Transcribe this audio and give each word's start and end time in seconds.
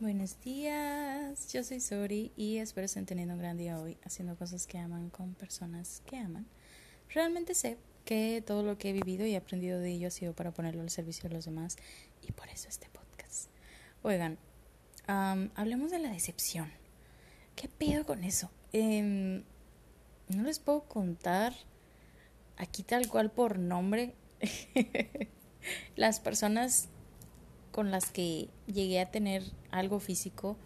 Buenos 0.00 0.40
días, 0.40 1.52
yo 1.52 1.62
soy 1.62 1.78
Sori 1.78 2.32
y 2.34 2.56
espero 2.56 2.86
estén 2.86 3.04
teniendo 3.04 3.34
un 3.34 3.40
gran 3.40 3.58
día 3.58 3.78
hoy 3.78 3.98
haciendo 4.02 4.34
cosas 4.34 4.66
que 4.66 4.78
aman 4.78 5.10
con 5.10 5.34
personas 5.34 6.00
que 6.06 6.16
aman. 6.16 6.46
Realmente 7.10 7.54
sé 7.54 7.76
que 8.06 8.42
todo 8.46 8.62
lo 8.62 8.78
que 8.78 8.88
he 8.88 8.92
vivido 8.94 9.26
y 9.26 9.34
aprendido 9.34 9.78
de 9.78 9.90
ello 9.90 10.08
ha 10.08 10.10
sido 10.10 10.32
para 10.32 10.52
ponerlo 10.52 10.80
al 10.80 10.88
servicio 10.88 11.28
de 11.28 11.34
los 11.34 11.44
demás 11.44 11.76
y 12.26 12.32
por 12.32 12.48
eso 12.48 12.66
este 12.70 12.88
podcast. 12.88 13.50
Oigan, 14.00 14.38
hablemos 15.06 15.90
de 15.90 15.98
la 15.98 16.10
decepción. 16.10 16.72
¿Qué 17.54 17.68
pedo 17.68 18.06
con 18.06 18.24
eso? 18.24 18.50
Em, 18.72 19.44
no 20.28 20.42
les 20.44 20.60
puedo 20.60 20.84
contar 20.84 21.52
aquí 22.56 22.84
tal 22.84 23.06
cual 23.06 23.30
por 23.30 23.58
nombre 23.58 24.14
las 25.94 26.20
personas 26.20 26.88
con 27.70 27.90
las 27.90 28.10
que 28.10 28.48
llegué 28.66 29.00
a 29.00 29.10
tener 29.10 29.42
algo 29.70 30.00
físico 30.00 30.56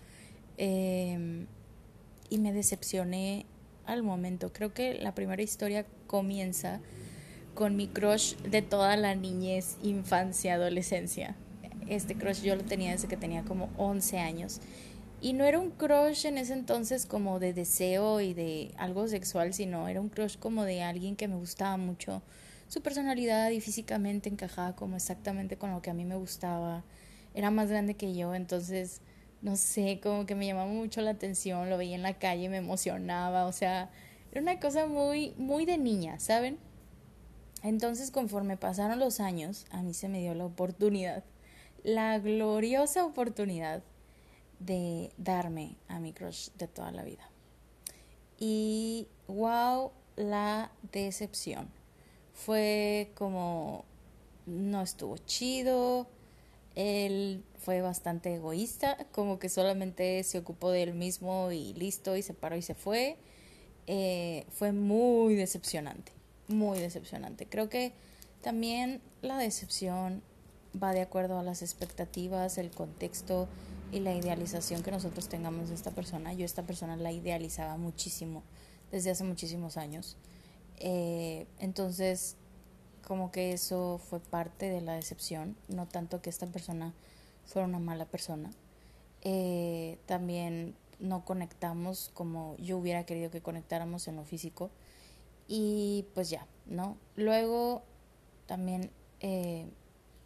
em, 0.57 1.47
y 2.31 2.39
me 2.39 2.53
decepcioné 2.53 3.47
al 3.87 4.03
momento. 4.03 4.53
Creo 4.53 4.73
que 4.73 4.95
la 4.95 5.15
primera 5.15 5.43
historia 5.43 5.87
comienza 6.07 6.81
con 7.55 7.77
mi 7.77 7.87
crush 7.87 8.37
de 8.37 8.63
toda 8.63 8.97
la 8.97 9.15
niñez, 9.15 9.77
infancia, 9.83 10.55
adolescencia. 10.55 11.37
Este 11.89 12.15
crush 12.15 12.43
yo 12.43 12.57
lo 12.57 12.65
tenía 12.65 12.93
desde 12.93 13.09
que 13.09 13.17
tenía 13.17 13.45
como 13.45 13.71
11 13.77 14.19
años. 14.19 14.61
Y 15.21 15.33
no 15.33 15.45
era 15.45 15.59
un 15.59 15.71
crush 15.71 16.27
en 16.27 16.39
ese 16.39 16.53
entonces 16.53 17.07
como 17.07 17.39
de 17.39 17.55
deseo 17.55 18.21
y 18.21 18.35
de 18.35 18.73
algo 18.77 19.09
sexual, 19.09 19.55
sino 19.55 19.89
era 19.89 20.01
un 20.01 20.09
crush 20.09 20.37
como 20.39 20.65
de 20.65 20.83
alguien 20.83 21.17
que 21.17 21.29
me 21.29 21.37
gustaba 21.37 21.77
mucho. 21.77 22.23
Su 22.69 22.83
personalidad 22.83 23.51
y 23.51 23.61
físicamente 23.61 24.29
encajaba 24.29 24.75
como 24.75 24.97
exactamente 24.97 25.57
con 25.57 25.71
lo 25.71 25.83
que 25.83 25.91
a 25.91 25.95
mí 25.95 26.05
me 26.05 26.17
gustaba 26.17 26.85
era 27.35 27.51
más 27.51 27.69
grande 27.69 27.95
que 27.95 28.15
yo, 28.15 28.35
entonces, 28.35 29.01
no 29.43 29.57
sé, 29.57 30.01
como 30.03 30.25
que 30.25 30.35
me 30.35 30.47
llamaba 30.47 30.71
mucho 30.71 31.01
la 31.01 31.11
atención, 31.11 31.69
lo 31.69 31.77
veía 31.77 31.97
en 31.97 32.03
la 32.03 32.19
calle, 32.19 32.49
me 32.49 32.59
emocionaba, 32.59 33.47
o 33.47 33.53
sea, 33.53 33.91
era 34.31 34.41
una 34.41 34.61
cosa 34.61 34.87
muy, 34.87 35.35
muy 35.37 35.67
de 35.67 35.79
niña, 35.79 36.19
¿saben? 36.21 36.59
Entonces, 37.63 38.11
conforme 38.11 38.57
pasaron 38.57 38.99
los 38.99 39.21
años, 39.21 39.67
a 39.71 39.83
mí 39.83 39.95
se 39.95 40.09
me 40.09 40.21
dio 40.21 40.35
la 40.35 40.45
oportunidad, 40.45 41.25
la 41.83 42.19
gloriosa 42.19 43.05
oportunidad 43.05 43.83
de 44.59 45.11
darme 45.17 45.77
a 45.89 45.99
mi 45.99 46.13
crush 46.13 46.51
de 46.59 46.69
toda 46.69 46.91
la 46.93 47.05
vida. 47.05 47.29
Y 48.39 49.09
wow, 49.29 49.93
la 50.17 50.71
decepción. 50.93 51.69
Fue 52.35 53.13
como, 53.15 53.85
no 54.47 54.83
estuvo 54.83 55.17
chido, 55.19 56.07
él 56.75 57.43
fue 57.59 57.81
bastante 57.81 58.35
egoísta, 58.35 59.07
como 59.13 59.39
que 59.39 59.49
solamente 59.49 60.23
se 60.25 60.39
ocupó 60.39 60.71
de 60.71 60.83
él 60.83 60.95
mismo 60.95 61.51
y 61.53 61.73
listo, 61.75 62.17
y 62.17 62.23
se 62.23 62.35
paró 62.35 62.57
y 62.57 62.63
se 62.63 62.75
fue. 62.75 63.17
Eh, 63.87 64.45
fue 64.51 64.73
muy 64.73 65.35
decepcionante, 65.35 66.13
muy 66.49 66.79
decepcionante. 66.79 67.47
Creo 67.47 67.69
que 67.69 67.93
también 68.43 69.01
la 69.23 69.39
decepción 69.39 70.23
va 70.81 70.93
de 70.93 71.01
acuerdo 71.01 71.39
a 71.39 71.43
las 71.43 71.63
expectativas, 71.63 72.59
el 72.59 72.71
contexto 72.71 73.49
y 73.93 74.01
la 74.01 74.15
idealización 74.15 74.83
que 74.83 74.91
nosotros 74.91 75.29
tengamos 75.29 75.69
de 75.69 75.77
esta 75.77 75.93
persona. 75.93 76.33
Yo 76.33 76.45
esta 76.45 76.65
persona 76.65 76.97
la 76.97 77.13
idealizaba 77.13 77.77
muchísimo 77.77 78.43
desde 78.91 79.11
hace 79.11 79.25
muchísimos 79.25 79.77
años. 79.77 80.17
Eh, 80.79 81.47
entonces 81.59 82.37
como 83.07 83.31
que 83.31 83.53
eso 83.53 83.99
fue 83.99 84.19
parte 84.21 84.71
de 84.71 84.81
la 84.81 84.95
decepción, 84.95 85.57
no 85.69 85.87
tanto 85.87 86.23
que 86.23 86.31
esta 86.31 86.47
persona 86.47 86.95
fuera 87.45 87.69
una 87.69 87.79
mala 87.79 88.07
persona. 88.07 88.51
Eh, 89.23 89.99
también 90.07 90.75
no 91.01 91.25
conectamos 91.25 92.11
como 92.15 92.57
yo 92.59 92.79
hubiera 92.79 93.05
querido 93.05 93.31
que 93.31 93.41
conectáramos 93.41 94.09
en 94.09 94.17
lo 94.17 94.25
físico 94.25 94.71
y 95.49 96.07
pues 96.15 96.31
ya, 96.31 96.47
¿no? 96.67 96.97
Luego 97.17 97.83
también 98.47 98.91
eh, 99.21 99.67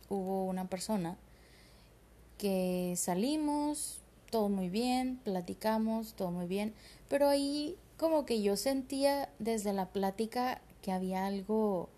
hubo 0.09 0.45
una 0.45 0.69
persona 0.69 1.17
que 2.37 2.95
salimos, 2.97 4.01
todo 4.31 4.49
muy 4.49 4.69
bien, 4.69 5.21
platicamos, 5.25 6.15
todo 6.15 6.31
muy 6.31 6.47
bien, 6.47 6.75
pero 7.09 7.28
ahí 7.28 7.77
como 7.98 8.25
que 8.25 8.41
yo 8.41 8.56
sentía 8.56 9.28
desde 9.38 9.72
la 9.72 9.86
plática 9.86 10.62
que 10.82 10.92
había 10.92 11.26
algo 11.26 11.91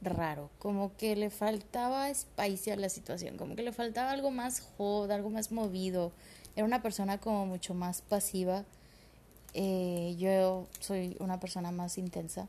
raro, 0.00 0.50
como 0.58 0.96
que 0.96 1.16
le 1.16 1.30
faltaba 1.30 2.12
spicy 2.12 2.70
a 2.70 2.76
la 2.76 2.88
situación, 2.88 3.36
como 3.36 3.54
que 3.54 3.62
le 3.62 3.72
faltaba 3.72 4.10
algo 4.10 4.30
más 4.30 4.60
hot, 4.60 5.10
algo 5.10 5.30
más 5.30 5.52
movido. 5.52 6.12
Era 6.56 6.64
una 6.64 6.82
persona 6.82 7.18
como 7.18 7.46
mucho 7.46 7.74
más 7.74 8.00
pasiva. 8.02 8.64
Eh, 9.54 10.16
yo 10.18 10.66
soy 10.80 11.16
una 11.20 11.38
persona 11.38 11.70
más 11.72 11.98
intensa. 11.98 12.48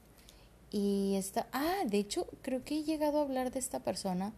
Y 0.71 1.15
esta, 1.15 1.47
ah, 1.51 1.83
de 1.85 1.97
hecho, 1.97 2.27
creo 2.41 2.63
que 2.63 2.79
he 2.79 2.83
llegado 2.83 3.19
a 3.19 3.23
hablar 3.23 3.51
de 3.51 3.59
esta 3.59 3.81
persona 3.81 4.31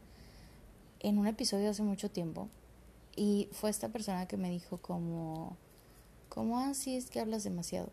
en 1.00 1.20
un 1.20 1.28
episodio 1.28 1.70
hace 1.70 1.84
mucho 1.84 2.10
tiempo. 2.10 2.50
Y 3.16 3.50
fue 3.52 3.70
esta 3.70 3.90
persona 3.90 4.28
que 4.28 4.38
me 4.38 4.50
dijo 4.50 4.78
como, 4.78 5.58
como, 6.30 6.60
así 6.60 6.96
ah, 6.96 6.98
es 6.98 7.10
que 7.10 7.20
hablas 7.20 7.44
demasiado. 7.44 7.92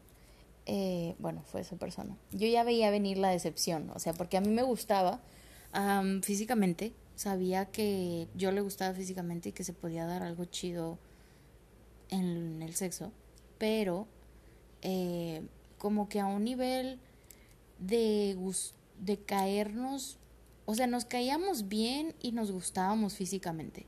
Eh, 0.70 1.16
bueno, 1.18 1.42
fue 1.46 1.62
esa 1.62 1.76
persona. 1.76 2.14
Yo 2.30 2.46
ya 2.46 2.62
veía 2.62 2.90
venir 2.90 3.16
la 3.16 3.30
decepción, 3.30 3.90
o 3.94 3.98
sea, 3.98 4.12
porque 4.12 4.36
a 4.36 4.42
mí 4.42 4.50
me 4.50 4.62
gustaba 4.62 5.20
físicamente, 6.22 6.92
sabía 7.14 7.66
que 7.66 8.28
yo 8.34 8.52
le 8.52 8.60
gustaba 8.60 8.94
físicamente 8.94 9.48
y 9.48 9.52
que 9.52 9.64
se 9.64 9.72
podía 9.72 10.06
dar 10.06 10.22
algo 10.22 10.44
chido 10.44 10.98
en 12.10 12.62
el 12.62 12.74
sexo, 12.74 13.12
pero 13.58 14.06
eh, 14.82 15.42
como 15.78 16.08
que 16.08 16.20
a 16.20 16.26
un 16.26 16.44
nivel 16.44 17.00
de, 17.78 18.36
de 18.98 19.18
caernos, 19.18 20.18
o 20.66 20.74
sea, 20.74 20.86
nos 20.86 21.06
caíamos 21.06 21.68
bien 21.68 22.14
y 22.20 22.32
nos 22.32 22.50
gustábamos 22.50 23.14
físicamente, 23.14 23.86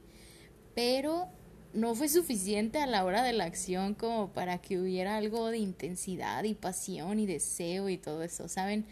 pero 0.75 1.29
no 1.73 1.95
fue 1.95 2.09
suficiente 2.09 2.79
a 2.79 2.87
la 2.87 3.05
hora 3.05 3.23
de 3.23 3.33
la 3.33 3.45
acción 3.45 3.95
como 3.95 4.33
para 4.33 4.59
que 4.59 4.79
hubiera 4.79 5.17
algo 5.17 5.49
de 5.49 5.59
intensidad 5.59 6.45
y 6.45 6.55
pasión 6.55 7.21
y 7.21 7.27
deseo 7.27 7.89
y 7.89 7.97
todo 7.97 8.23
eso, 8.23 8.49
¿saben? 8.49 8.87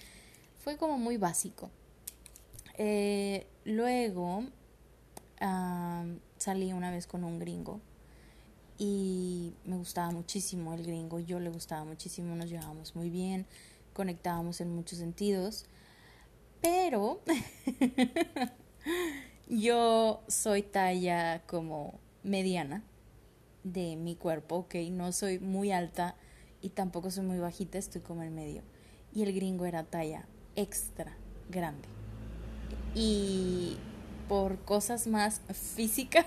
Fue 0.62 0.77
como 0.77 0.99
muy 0.99 1.16
básico. 1.16 1.71
Eh, 2.77 3.47
luego 3.65 4.44
salí 6.37 6.72
una 6.72 6.91
vez 6.91 7.06
con 7.06 7.25
un 7.25 7.39
gringo 7.39 7.81
y 8.77 9.53
me 9.65 9.77
gustaba 9.77 10.10
muchísimo 10.10 10.75
el 10.75 10.84
gringo, 10.84 11.19
yo 11.19 11.41
le 11.41 11.50
gustaba 11.50 11.84
muchísimo, 11.84 12.34
nos 12.37 12.49
llevábamos 12.49 12.95
muy 12.95 13.10
bien, 13.10 13.47
conectábamos 13.93 14.60
en 14.60 14.75
muchos 14.75 14.99
sentidos, 14.99 15.66
pero 16.60 17.21
yo 19.49 20.22
soy 20.28 20.62
talla 20.62 21.43
como 21.47 21.99
mediana 22.28 22.83
de 23.65 23.97
mi 23.97 24.15
cuerpo, 24.15 24.56
ok, 24.56 24.75
no 24.91 25.12
soy 25.12 25.39
muy 25.39 25.72
alta 25.72 26.16
y 26.61 26.71
tampoco 26.71 27.11
soy 27.11 27.25
muy 27.25 27.39
bajita, 27.39 27.78
estoy 27.78 28.00
como 28.00 28.22
en 28.22 28.34
medio. 28.34 28.62
Y 29.12 29.22
el 29.22 29.34
gringo 29.34 29.65
era 29.65 29.84
talla 29.84 30.27
extra 30.56 31.16
grande. 31.49 31.89
Y 32.94 33.77
por 34.28 34.59
cosas 34.65 35.06
más 35.06 35.41
físicas, 35.75 36.27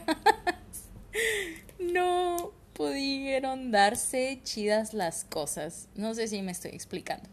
no 1.80 2.52
pudieron 2.74 3.72
darse 3.72 4.40
chidas 4.44 4.94
las 4.94 5.24
cosas. 5.24 5.88
No 5.96 6.14
sé 6.14 6.28
si 6.28 6.42
me 6.42 6.52
estoy 6.52 6.72
explicando. 6.72 7.30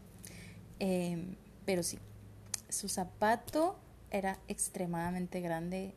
Em, 0.78 1.36
pero 1.64 1.82
sí, 1.82 1.98
su 2.68 2.88
zapato 2.88 3.78
era 4.10 4.38
extremadamente 4.48 5.40
grande 5.40 5.94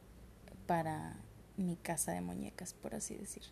para 0.67 1.17
mi 1.61 1.75
casa 1.75 2.11
de 2.11 2.21
muñecas, 2.21 2.73
por 2.73 2.95
así 2.95 3.15
decir. 3.15 3.43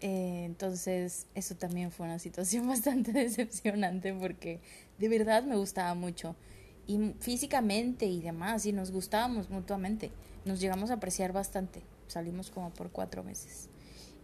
Eh, 0.00 0.44
entonces, 0.44 1.26
eso 1.34 1.54
también 1.54 1.90
fue 1.90 2.06
una 2.06 2.18
situación 2.18 2.66
bastante 2.68 3.12
decepcionante 3.12 4.12
porque 4.12 4.60
de 4.98 5.08
verdad 5.08 5.44
me 5.44 5.56
gustaba 5.56 5.94
mucho. 5.94 6.36
Y 6.86 7.14
físicamente 7.20 8.04
y 8.06 8.20
demás, 8.20 8.66
y 8.66 8.72
nos 8.72 8.90
gustábamos 8.90 9.48
mutuamente. 9.48 10.10
Nos 10.44 10.60
llegamos 10.60 10.90
a 10.90 10.94
apreciar 10.94 11.32
bastante. 11.32 11.82
Salimos 12.08 12.50
como 12.50 12.70
por 12.70 12.90
cuatro 12.90 13.22
meses. 13.22 13.70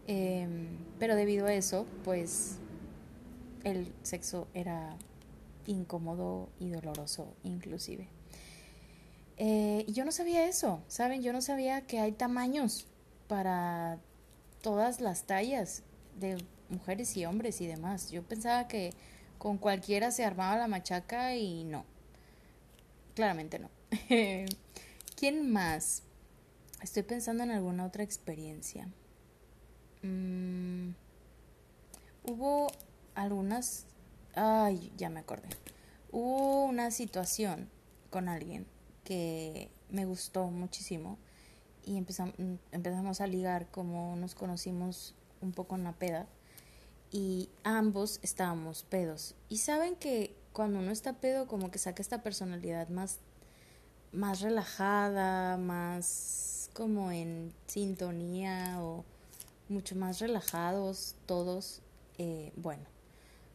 Em, 0.06 0.66
pero 0.98 1.16
debido 1.16 1.46
a 1.46 1.54
eso, 1.54 1.86
pues 2.04 2.58
el 3.64 3.92
sexo 4.02 4.48
era 4.54 4.96
incómodo 5.66 6.50
y 6.58 6.68
doloroso 6.68 7.34
inclusive. 7.42 8.08
Eh, 9.36 9.84
y 9.86 9.92
yo 9.92 10.04
no 10.04 10.12
sabía 10.12 10.44
eso, 10.46 10.82
¿saben? 10.86 11.22
Yo 11.22 11.32
no 11.32 11.40
sabía 11.40 11.80
que 11.86 11.98
hay 11.98 12.12
tamaños 12.12 12.86
para 13.30 14.00
todas 14.60 15.00
las 15.00 15.22
tallas 15.22 15.84
de 16.18 16.44
mujeres 16.68 17.16
y 17.16 17.26
hombres 17.26 17.60
y 17.60 17.68
demás. 17.68 18.10
Yo 18.10 18.24
pensaba 18.24 18.66
que 18.66 18.92
con 19.38 19.56
cualquiera 19.56 20.10
se 20.10 20.24
armaba 20.24 20.58
la 20.58 20.66
machaca 20.66 21.36
y 21.36 21.62
no. 21.62 21.84
Claramente 23.14 23.60
no. 23.60 23.70
¿Quién 25.16 25.48
más? 25.48 26.02
Estoy 26.82 27.04
pensando 27.04 27.44
en 27.44 27.52
alguna 27.52 27.84
otra 27.84 28.02
experiencia. 28.02 28.88
Mm, 30.02 30.90
hubo 32.24 32.66
algunas... 33.14 33.86
Ay, 34.34 34.92
ya 34.96 35.08
me 35.08 35.20
acordé. 35.20 35.50
Hubo 36.10 36.64
una 36.64 36.90
situación 36.90 37.70
con 38.10 38.28
alguien 38.28 38.66
que 39.04 39.70
me 39.88 40.04
gustó 40.04 40.48
muchísimo 40.48 41.16
y 41.84 41.96
empezamos, 41.96 42.34
empezamos 42.72 43.20
a 43.20 43.26
ligar 43.26 43.70
como 43.70 44.16
nos 44.16 44.34
conocimos 44.34 45.14
un 45.40 45.52
poco 45.52 45.76
en 45.76 45.84
la 45.84 45.92
peda 45.92 46.26
y 47.10 47.48
ambos 47.64 48.20
estábamos 48.22 48.84
pedos. 48.84 49.34
Y 49.48 49.58
saben 49.58 49.96
que 49.96 50.34
cuando 50.52 50.78
uno 50.78 50.90
está 50.90 51.14
pedo 51.14 51.46
como 51.46 51.70
que 51.70 51.78
saca 51.78 52.02
esta 52.02 52.22
personalidad 52.22 52.88
más, 52.88 53.18
más 54.12 54.40
relajada, 54.40 55.56
más 55.56 56.70
como 56.74 57.10
en 57.10 57.52
sintonía 57.66 58.78
o 58.80 59.04
mucho 59.68 59.96
más 59.96 60.20
relajados 60.20 61.14
todos. 61.26 61.80
Eh, 62.18 62.52
bueno, 62.56 62.84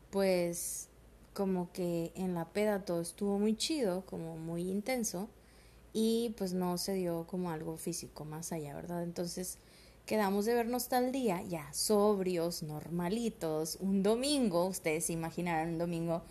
pues 0.09 0.89
como 1.33 1.71
que 1.71 2.11
en 2.15 2.33
la 2.33 2.45
peda 2.45 2.85
todo 2.85 3.01
estuvo 3.01 3.37
muy 3.37 3.55
chido, 3.55 4.05
como 4.05 4.37
muy 4.37 4.69
intenso 4.69 5.29
y 5.97 6.35
pues 6.37 6.53
no 6.53 6.77
se 6.77 6.93
dio 6.95 7.25
como 7.25 7.51
algo 7.51 7.77
físico 7.77 8.25
más 8.25 8.51
allá, 8.51 8.75
¿verdad? 8.75 9.01
Entonces 9.01 9.59
quedamos 10.05 10.43
de 10.43 10.53
vernos 10.53 10.89
tal 10.89 11.13
día, 11.13 11.41
ya 11.43 11.71
sobrios, 11.73 12.63
normalitos, 12.63 13.77
un 13.79 14.03
domingo, 14.03 14.65
ustedes 14.65 15.05
se 15.05 15.13
imaginarán 15.13 15.69
un 15.69 15.77
domingo, 15.77 16.21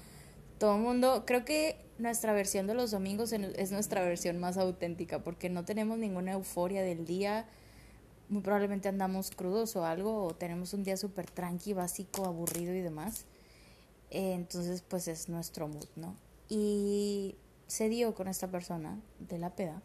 todo 0.59 0.77
el 0.77 0.83
mundo, 0.83 1.25
creo 1.27 1.47
que 1.47 1.83
nuestra 1.97 2.35
versión 2.35 2.67
de 2.67 2.75
los 2.75 2.91
domingos 2.91 3.33
es 3.33 3.73
nuestra 3.73 4.03
versión 4.05 4.39
más 4.39 4.59
auténtica 4.59 5.25
porque 5.25 5.49
no 5.49 5.65
tenemos 5.65 5.97
ninguna 5.97 6.33
euforia 6.33 6.83
del 6.83 7.07
día, 7.07 7.49
muy 8.29 8.43
probablemente 8.43 8.91
andamos 8.91 9.31
crudos 9.31 9.77
o 9.77 9.87
algo, 9.87 10.25
o 10.25 10.35
tenemos 10.35 10.75
un 10.75 10.85
día 10.85 10.99
súper 10.99 11.31
tranqui, 11.31 11.73
básico, 11.73 12.27
aburrido 12.27 12.75
y 12.75 12.83
demás. 12.83 13.25
entonces, 14.11 14.83
pues 14.83 15.09
es 15.09 15.31
nuestro 15.31 15.69
mood, 15.69 15.89
¿no? 15.97 16.15
Y 16.51 17.37
se 17.75 17.88
dio 17.88 18.15
con 18.15 18.29
esta 18.29 18.53
persona 18.53 19.00
de 19.19 19.37
la 19.37 19.56
peda, 19.56 19.82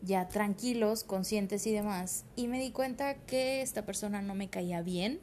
ya 0.00 0.28
tranquilos, 0.28 1.02
conscientes 1.02 1.66
y 1.66 1.72
demás, 1.72 2.24
y 2.36 2.46
me 2.46 2.60
di 2.60 2.70
cuenta 2.70 3.14
que 3.14 3.62
esta 3.62 3.84
persona 3.84 4.22
no 4.22 4.36
me 4.36 4.48
caía 4.48 4.80
bien, 4.80 5.20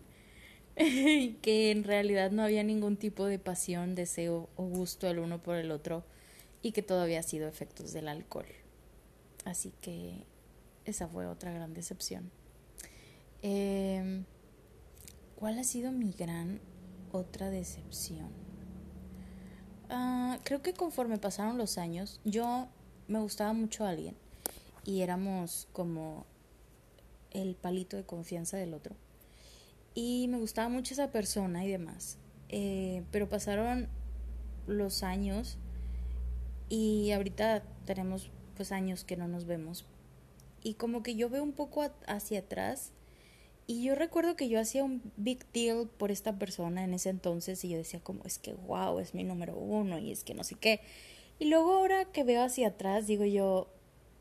que 0.75 1.71
en 1.71 1.85
realidad 1.85 2.31
no 2.31 2.43
había 2.43 2.63
ningún 2.63 2.97
tipo 2.97 3.25
de 3.25 3.39
pasión, 3.39 3.95
deseo 3.95 4.49
o 4.57 4.65
gusto 4.65 5.07
el 5.07 5.19
uno 5.19 5.41
por 5.41 5.55
el 5.55 5.71
otro 5.71 6.03
y 6.61 6.73
que 6.73 6.81
todo 6.81 7.01
había 7.01 7.23
sido 7.23 7.47
efectos 7.47 7.93
del 7.93 8.09
alcohol. 8.09 8.47
Así 9.45 9.71
que 9.79 10.25
esa 10.83 11.07
fue 11.07 11.25
otra 11.25 11.53
gran 11.53 11.73
decepción. 11.73 12.29
Em, 13.41 14.25
¿Cuál 15.37 15.57
ha 15.59 15.63
sido 15.63 15.93
mi 15.93 16.11
gran 16.11 16.59
otra 17.13 17.49
decepción? 17.49 18.46
Ah, 19.89 20.39
creo 20.43 20.61
que 20.61 20.73
conforme 20.73 21.17
pasaron 21.17 21.57
los 21.57 21.77
años, 21.77 22.19
yo 22.25 22.67
me 23.07 23.19
gustaba 23.19 23.53
mucho 23.53 23.85
a 23.85 23.89
alguien 23.89 24.15
y 24.83 25.01
éramos 25.01 25.67
como 25.71 26.25
el 27.31 27.55
palito 27.55 27.97
de 27.97 28.03
confianza 28.03 28.57
del 28.57 28.73
otro. 28.73 28.95
Y 29.93 30.27
me 30.29 30.37
gustaba 30.37 30.69
mucho 30.69 30.93
esa 30.93 31.11
persona 31.11 31.65
y 31.65 31.69
demás. 31.69 32.17
Eh, 32.49 33.03
pero 33.11 33.27
pasaron 33.27 33.87
los 34.67 35.03
años 35.03 35.57
y 36.69 37.11
ahorita 37.11 37.63
tenemos 37.85 38.29
pues 38.55 38.71
años 38.71 39.03
que 39.03 39.17
no 39.17 39.27
nos 39.27 39.45
vemos. 39.45 39.85
Y 40.63 40.73
como 40.73 41.03
que 41.03 41.15
yo 41.15 41.29
veo 41.29 41.43
un 41.43 41.53
poco 41.53 41.83
hacia 42.07 42.39
atrás 42.39 42.91
y 43.67 43.83
yo 43.83 43.95
recuerdo 43.95 44.37
que 44.37 44.47
yo 44.47 44.61
hacía 44.61 44.85
un 44.85 45.01
big 45.17 45.45
deal 45.51 45.89
por 45.97 46.09
esta 46.09 46.39
persona 46.39 46.85
en 46.85 46.93
ese 46.93 47.09
entonces 47.09 47.63
y 47.65 47.69
yo 47.69 47.77
decía 47.77 47.99
como 47.99 48.23
es 48.23 48.39
que 48.39 48.53
wow, 48.53 48.99
es 48.99 49.13
mi 49.13 49.25
número 49.25 49.55
uno 49.57 49.99
y 49.99 50.11
es 50.11 50.23
que 50.23 50.33
no 50.33 50.45
sé 50.45 50.55
qué. 50.55 50.79
Y 51.37 51.49
luego 51.49 51.73
ahora 51.73 52.05
que 52.05 52.23
veo 52.23 52.43
hacia 52.43 52.69
atrás 52.69 53.07
digo 53.07 53.25
yo, 53.25 53.69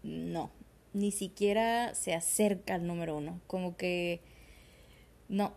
no, 0.02 0.50
ni 0.92 1.12
siquiera 1.12 1.94
se 1.94 2.12
acerca 2.12 2.74
al 2.74 2.88
número 2.88 3.16
uno. 3.16 3.40
Como 3.46 3.76
que 3.76 4.20
no, 5.28 5.54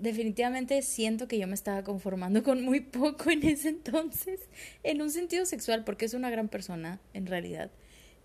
definitivamente 0.00 0.82
siento 0.82 1.28
que 1.28 1.38
yo 1.38 1.46
me 1.46 1.54
estaba 1.54 1.84
conformando 1.84 2.42
con 2.42 2.64
muy 2.64 2.80
poco 2.80 3.30
en 3.30 3.44
ese 3.46 3.68
entonces, 3.68 4.40
en 4.82 5.02
un 5.02 5.10
sentido 5.10 5.46
sexual, 5.46 5.84
porque 5.84 6.04
es 6.04 6.14
una 6.14 6.30
gran 6.30 6.48
persona 6.48 7.00
en 7.12 7.26
realidad. 7.26 7.70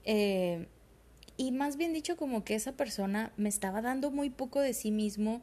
Eh, 0.04 0.68
y 1.40 1.54
más 1.54 1.78
bien 1.78 1.94
dicho 1.94 2.18
como 2.18 2.44
que 2.44 2.54
esa 2.54 2.74
persona 2.74 3.32
me 3.38 3.48
estaba 3.48 3.82
dando 3.82 4.12
muy 4.12 4.30
poco 4.30 4.60
de 4.60 4.74
sí 4.74 4.92
mismo 4.92 5.42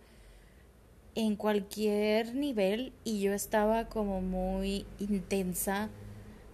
en 1.15 1.37
cualquier 1.37 2.35
nivel 2.35 2.93
y 3.03 3.21
yo 3.21 3.33
estaba 3.33 3.89
como 3.89 4.21
muy 4.21 4.85
intensa 4.99 5.89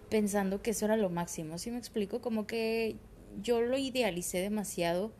pensando 0.08 0.62
que 0.62 0.70
eso 0.70 0.84
era 0.84 0.96
lo 0.96 1.10
máximo, 1.10 1.58
¿sí 1.58 1.72
me 1.72 1.78
explico? 1.78 2.20
Como 2.20 2.46
que 2.46 2.94
yo 3.42 3.60
lo 3.60 3.76
idealicé 3.76 4.38
demasiado 4.38 5.10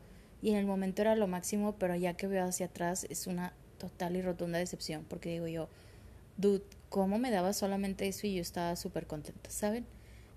y 0.41 0.51
en 0.51 0.55
el 0.55 0.65
momento 0.65 1.01
era 1.01 1.17
lo 1.17 1.27
máximo, 1.27 1.75
pero 1.77 1.93
ya 1.97 2.13
que 2.13 2.27
veo 2.27 2.45
hacia 2.45 2.67
atrás 2.67 3.05
es 3.09 3.27
una 3.27 3.51
total 3.77 4.15
y 4.15 4.21
rotunda 4.21 4.57
decepción 4.57 5.05
porque 5.09 5.31
digo 5.31 5.47
yo, 5.47 5.67
dude, 6.37 6.63
¿cómo 6.87 7.19
me 7.19 7.29
daba 7.29 7.51
solamente 7.51 8.07
eso 8.07 8.25
y 8.25 8.35
yo 8.35 8.41
estaba 8.41 8.77
súper 8.77 9.05
contenta, 9.05 9.49
¿saben? 9.49 9.85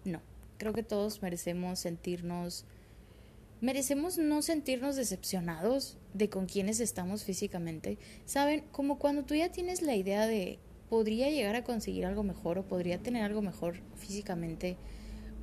No, 0.05 0.21
creo 0.59 0.73
que 0.73 0.83
todos 0.83 1.23
merecemos 1.23 1.79
sentirnos 1.79 2.65
Merecemos 3.61 4.19
no 4.19 4.43
sentirnos 4.43 4.97
decepcionados 4.97 5.97
de 6.12 6.29
con 6.29 6.47
quienes 6.47 6.81
estamos 6.81 7.25
físicamente. 7.25 7.99
Saben, 8.26 8.64
como 8.70 8.99
cuando 8.99 9.25
tú 9.25 9.35
ya 9.35 9.50
tienes 9.50 9.81
la 9.82 9.97
idea 9.97 10.26
de 10.26 10.58
podría 10.91 11.31
llegar 11.31 11.56
a 11.56 11.64
conseguir 11.64 12.06
algo 12.06 12.23
mejor 12.23 12.58
o 12.58 12.67
podría 12.67 12.99
tener 12.99 13.25
algo 13.25 13.43
mejor 13.43 13.81
físicamente 13.97 14.76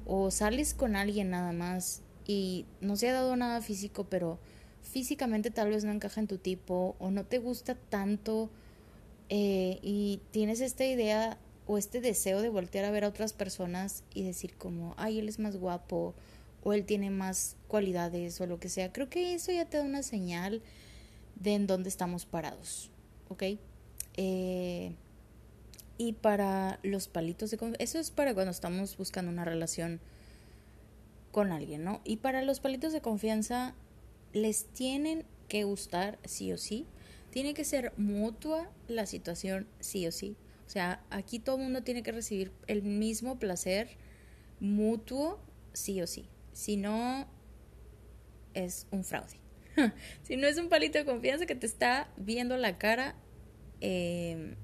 o 0.05 0.31
sales 0.31 0.73
con 0.73 0.95
alguien 0.95 1.29
nada 1.29 1.51
más 1.51 2.01
y 2.25 2.65
no 2.81 2.95
se 2.95 3.09
ha 3.09 3.13
dado 3.13 3.35
nada 3.35 3.61
físico, 3.61 4.05
pero 4.09 4.39
físicamente 4.81 5.51
tal 5.51 5.69
vez 5.69 5.83
no 5.83 5.91
encaja 5.91 6.21
en 6.21 6.27
tu 6.27 6.37
tipo 6.37 6.95
o 6.99 7.11
no 7.11 7.25
te 7.25 7.39
gusta 7.39 7.75
tanto 7.75 8.49
eh, 9.29 9.79
y 9.81 10.21
tienes 10.31 10.61
esta 10.61 10.85
idea 10.85 11.37
o 11.65 11.77
este 11.77 12.01
deseo 12.01 12.41
de 12.41 12.49
voltear 12.49 12.85
a 12.85 12.91
ver 12.91 13.05
a 13.05 13.09
otras 13.09 13.33
personas 13.33 14.03
y 14.13 14.23
decir 14.23 14.55
como, 14.55 14.93
ay, 14.97 15.19
él 15.19 15.29
es 15.29 15.39
más 15.39 15.57
guapo 15.57 16.13
o 16.63 16.73
él 16.73 16.85
tiene 16.85 17.09
más 17.09 17.57
cualidades 17.67 18.39
o 18.41 18.47
lo 18.47 18.59
que 18.59 18.69
sea. 18.69 18.91
Creo 18.91 19.09
que 19.09 19.33
eso 19.33 19.51
ya 19.51 19.65
te 19.65 19.77
da 19.77 19.83
una 19.83 20.03
señal 20.03 20.61
de 21.35 21.55
en 21.55 21.67
dónde 21.67 21.89
estamos 21.89 22.25
parados, 22.25 22.89
¿ok? 23.29 23.43
Eh, 24.15 24.95
y 25.97 26.13
para 26.13 26.79
los 26.83 27.07
palitos 27.07 27.51
de 27.51 27.57
confianza, 27.57 27.83
eso 27.83 27.99
es 27.99 28.11
para 28.11 28.33
cuando 28.33 28.51
estamos 28.51 28.97
buscando 28.97 29.31
una 29.31 29.45
relación 29.45 29.99
con 31.31 31.51
alguien, 31.51 31.83
¿no? 31.83 32.01
Y 32.03 32.17
para 32.17 32.41
los 32.43 32.59
palitos 32.59 32.93
de 32.93 33.01
confianza 33.01 33.73
les 34.33 34.65
tienen 34.65 35.25
que 35.47 35.63
gustar 35.63 36.19
sí 36.25 36.51
o 36.51 36.57
sí. 36.57 36.85
Tiene 37.31 37.53
que 37.53 37.65
ser 37.65 37.93
mutua 37.97 38.69
la 38.87 39.05
situación 39.05 39.67
sí 39.79 40.05
o 40.07 40.11
sí. 40.11 40.35
O 40.67 40.69
sea, 40.69 41.03
aquí 41.09 41.39
todo 41.39 41.57
el 41.57 41.63
mundo 41.63 41.83
tiene 41.83 42.03
que 42.03 42.11
recibir 42.11 42.51
el 42.67 42.83
mismo 42.83 43.37
placer 43.39 43.89
mutuo 44.59 45.39
sí 45.73 46.01
o 46.01 46.07
sí. 46.07 46.25
Si 46.53 46.77
no, 46.77 47.27
es 48.53 48.87
un 48.91 49.03
fraude. 49.03 49.39
si 50.23 50.37
no 50.37 50.47
es 50.47 50.57
un 50.57 50.69
palito 50.69 50.97
de 50.97 51.05
confianza 51.05 51.45
que 51.45 51.55
te 51.55 51.65
está 51.65 52.09
viendo 52.17 52.57
la 52.57 52.77
cara. 52.77 53.15
Em, 53.81 54.55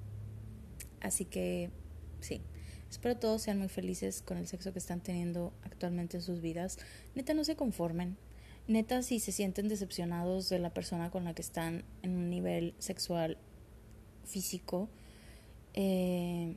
así 1.01 1.25
que, 1.25 1.71
sí. 2.21 2.41
Espero 2.89 3.17
todos 3.17 3.43
sean 3.43 3.59
muy 3.59 3.69
felices 3.69 4.23
con 4.23 4.37
el 4.37 4.47
sexo 4.47 4.73
que 4.73 4.79
están 4.79 5.01
teniendo 5.01 5.53
actualmente 5.63 6.17
en 6.17 6.23
sus 6.23 6.41
vidas. 6.41 6.79
Neta, 7.13 7.33
no 7.33 7.43
se 7.43 7.55
conformen. 7.55 8.17
Neta, 8.67 9.03
si 9.03 9.19
se 9.19 9.31
sienten 9.31 9.67
decepcionados 9.67 10.49
de 10.49 10.59
la 10.59 10.73
persona 10.73 11.11
con 11.11 11.23
la 11.23 11.33
que 11.33 11.41
están 11.41 11.85
en 12.01 12.15
un 12.15 12.29
nivel 12.29 12.73
sexual 12.79 13.37
físico, 14.25 14.89
eh, 15.73 16.55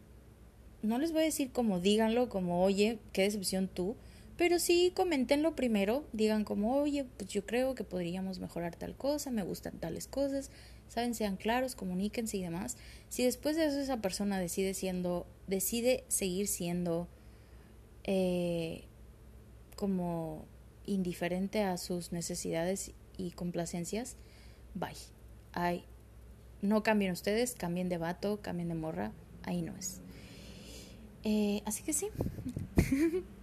no 0.83 0.99
les 0.99 1.13
voy 1.13 1.23
a 1.23 1.25
decir 1.25 1.53
como 1.53 1.81
díganlo, 1.81 2.29
como 2.29 2.63
oye, 2.63 2.99
qué 3.13 3.23
decepción 3.23 3.69
tú, 3.69 3.97
pero 4.37 4.59
sí 4.59 4.93
comentenlo 4.95 5.55
primero, 5.55 6.05
digan 6.13 6.45
como, 6.45 6.77
oye, 6.77 7.05
pues 7.17 7.31
yo 7.31 7.45
creo 7.45 7.75
que 7.75 7.85
podríamos 7.85 8.39
mejorar 8.39 8.75
tal 8.77 8.97
cosa, 8.97 9.31
me 9.31 9.43
gustan 9.43 9.79
tales 9.79 10.07
cosas, 10.07 10.51
saben, 10.89 11.15
sean 11.15 11.37
claros, 11.37 11.75
comuníquense 11.75 12.37
y 12.37 12.43
demás. 12.43 12.77
Si 13.09 13.25
después 13.25 13.57
de 13.57 13.67
eso 13.67 13.79
esa 13.79 14.01
persona 14.01 14.39
decide 14.39 14.75
siendo, 14.75 15.27
decide 15.47 16.05
seguir 16.09 16.49
siendo 16.49 17.09
eh, 18.05 18.85
como 19.77 20.47
indiferente 20.87 21.63
a 21.63 21.77
sus 21.77 22.13
necesidades 22.13 22.93
y 23.17 23.33
complacencias, 23.33 24.17
bye. 24.75 24.91
Ay, 25.53 25.85
no 26.63 26.83
cambien 26.83 27.13
ustedes, 27.13 27.55
cambien 27.55 27.89
de 27.89 27.99
vato, 27.99 28.41
cambien 28.41 28.69
de 28.69 28.75
morra, 28.75 29.13
ahí 29.43 29.61
no 29.61 29.77
es. 29.77 30.01
Eh, 31.25 31.63
así 31.67 31.83
que 31.83 31.93
sí. 31.93 32.09